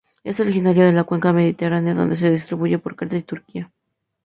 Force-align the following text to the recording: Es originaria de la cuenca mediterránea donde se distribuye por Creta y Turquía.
Es 0.23 0.39
originaria 0.39 0.83
de 0.83 0.93
la 0.93 1.03
cuenca 1.03 1.31
mediterránea 1.31 1.93
donde 1.93 2.17
se 2.17 2.31
distribuye 2.31 2.79
por 2.79 2.95
Creta 2.95 3.17
y 3.17 3.21
Turquía. 3.21 3.71